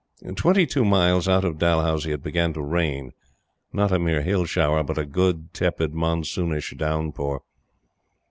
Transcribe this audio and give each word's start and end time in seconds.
Twenty 0.35 0.65
two 0.65 0.83
miles 0.83 1.27
out 1.27 1.45
of 1.45 1.59
Dalhousie 1.59 2.11
it 2.13 2.23
began 2.23 2.53
to 2.53 2.61
rain 2.63 3.11
not 3.71 3.91
a 3.91 3.99
mere 3.99 4.23
hill 4.23 4.45
shower, 4.45 4.81
but 4.83 4.97
a 4.97 5.05
good, 5.05 5.53
tepid 5.53 5.93
monsoonish 5.93 6.75
downpour. 6.75 7.43